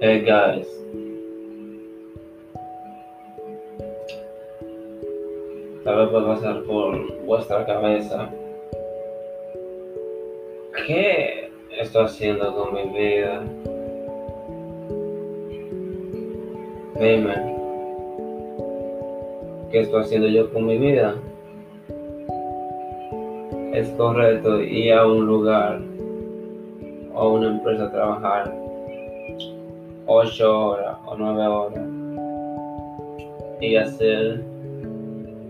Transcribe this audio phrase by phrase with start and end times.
[0.00, 0.68] Hey guys,
[5.82, 8.30] tal vez puede pasar por vuestra cabeza
[10.86, 11.50] ¿qué
[11.80, 13.42] estoy haciendo con mi vida?
[17.00, 17.34] Dime,
[19.72, 21.16] ¿qué estoy haciendo yo con mi vida?
[23.72, 25.80] Es correcto ir a un lugar
[27.12, 28.67] o a una empresa a trabajar
[30.08, 31.84] ocho horas o nueve horas
[33.60, 34.42] y hacer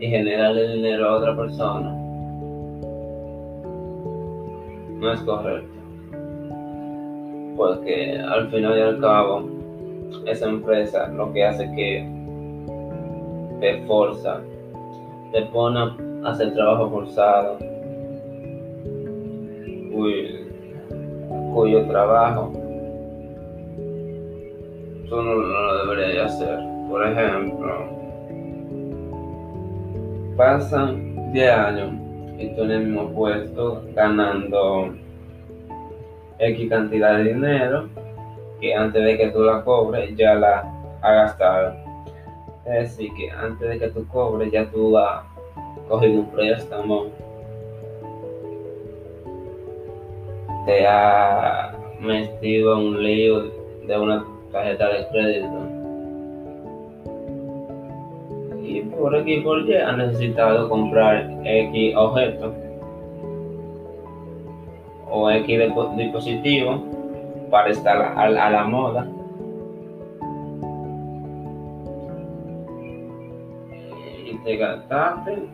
[0.00, 1.94] y generarle dinero a otra persona.
[5.00, 5.78] No es correcto.
[7.56, 9.48] Porque al final y al cabo,
[10.26, 12.08] esa empresa lo que hace que
[13.60, 14.40] te forza,
[15.32, 17.58] te pone a hacer trabajo forzado,
[21.52, 22.67] cuyo, trabajo
[25.08, 26.58] tú no, lo deberías hacer.
[26.88, 27.88] Por ejemplo,
[30.36, 31.92] pasan 10 años
[32.38, 34.94] y tú en el mismo puesto ganando
[36.38, 37.88] X cantidad de dinero
[38.60, 40.60] que antes de que tú la cobres ya la
[41.02, 41.74] has gastado.
[42.64, 45.24] Es decir, que antes de que tú cobres ya tú has
[45.88, 47.06] cogido un préstamo,
[50.66, 53.50] te has metido un lío
[53.86, 55.78] de una tarjeta de crédito.
[58.62, 62.54] Y por aquí por Y ha necesitado comprar X objeto
[65.10, 65.60] o X
[65.96, 66.84] dispositivo
[67.50, 69.06] para estar a, la moda.
[74.26, 75.48] Y te gastaste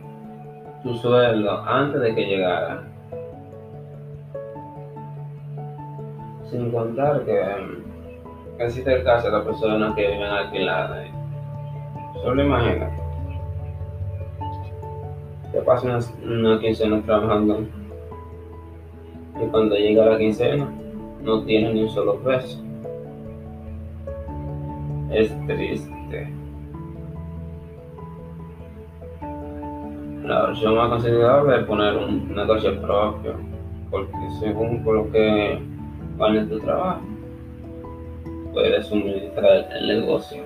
[0.83, 2.83] tu sueldo antes de que llegara.
[6.51, 7.41] Sin contar que
[8.57, 11.07] el caso de las personas que viven alquiladas.
[12.21, 12.89] Solo imagina.
[15.51, 17.65] Te pasas una, una quincena trabajando
[19.41, 20.67] y cuando llega la quincena
[21.21, 22.61] no tiene ni un solo peso.
[25.11, 26.33] Es triste.
[30.23, 33.35] La versión más considerable es poner un negocio propio,
[33.91, 35.59] porque según por lo que
[36.17, 37.01] vale tu trabajo,
[38.55, 40.43] puedes suministrar el negocio.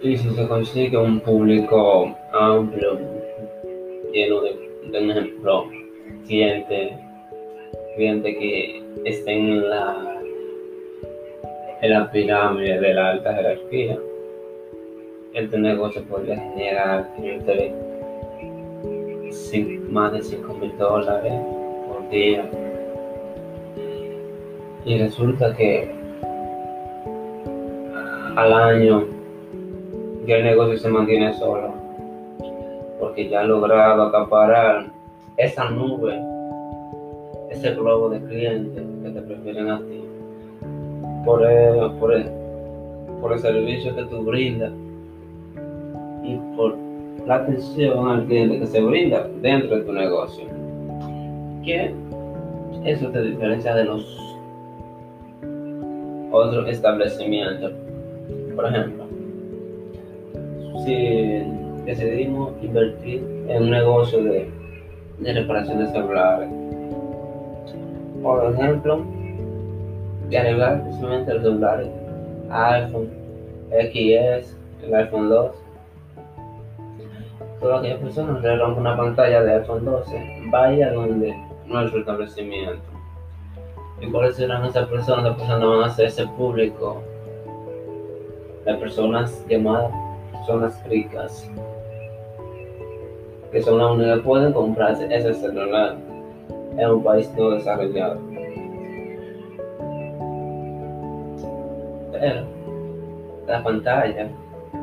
[0.00, 2.96] Y si se consigue un público amplio,
[4.12, 5.64] lleno de, de ejemplo,
[6.28, 6.96] cliente,
[7.96, 10.22] cliente que estén en la,
[11.82, 13.98] en la pirámide de la alta jerarquía,
[15.34, 17.87] este negocio podría generar entre
[19.90, 21.32] más de 5 mil dólares
[21.88, 22.50] por día.
[24.84, 25.90] Y resulta que
[28.36, 29.04] al año
[30.26, 31.72] ya el negocio se mantiene solo,
[33.00, 34.86] porque ya ha logrado acaparar
[35.36, 36.20] esa nube,
[37.50, 40.04] ese globo de clientes que te prefieren a ti,
[41.24, 42.26] por el, por el,
[43.20, 44.72] por el servicio que tú brindas
[46.22, 46.87] y por
[47.28, 50.46] la atención al cliente que se brinda dentro de tu negocio.
[51.62, 51.94] Que
[52.86, 54.18] eso te diferencia de los
[56.32, 57.72] otros establecimientos.
[58.56, 59.04] Por ejemplo,
[60.86, 61.42] si
[61.84, 64.48] decidimos invertir en un negocio de,
[65.20, 66.48] reparación de celulares,
[68.22, 69.04] por ejemplo,
[70.30, 71.88] de arreglar precisamente los celulares,
[72.48, 73.10] iPhone,
[73.70, 75.67] XS, el iPhone 2,
[77.60, 81.36] todas aquellas personas que rompen una pantalla de iPhone 12, vaya donde
[81.66, 82.82] nuestro establecimiento.
[84.00, 85.24] ¿Y cuáles serán esas personas?
[85.24, 87.02] Las personas van a ser ese público,
[88.64, 89.92] las personas llamadas
[90.46, 91.50] zonas ricas,
[93.52, 95.96] que son las únicas que pueden comprarse ese celular
[96.76, 98.18] en un país no desarrollado.
[102.12, 102.46] Pero
[103.46, 104.30] la pantalla,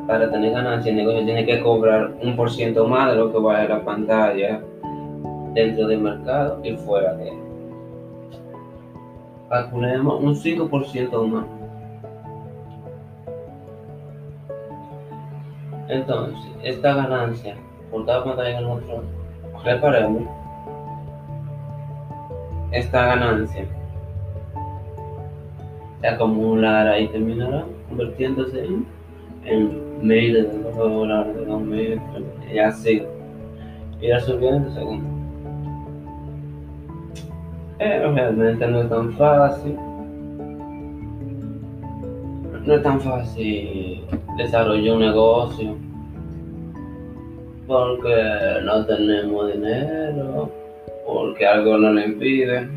[0.06, 3.38] para tener ganancia, el negocio tiene que cobrar un por ciento más de lo que
[3.38, 4.60] vale la pantalla
[5.54, 7.38] dentro del mercado y fuera de él.
[9.48, 11.44] Calculemos un 5% más.
[15.88, 17.56] Entonces, esta ganancia
[17.90, 19.04] por cada pantalla que nosotros
[19.64, 20.22] reparemos,
[22.72, 23.64] esta ganancia
[26.00, 28.95] se acumulará y terminará convirtiéndose en,
[29.46, 31.62] en miles de dólares, de dos
[32.52, 33.02] y así
[34.00, 35.16] irá subiendo según
[37.78, 39.76] Pero realmente no es tan fácil.
[42.64, 44.02] No es tan fácil
[44.38, 45.76] desarrollar un negocio.
[47.66, 48.14] Porque
[48.64, 50.50] no tenemos dinero,
[51.04, 52.68] porque algo nos lo impide.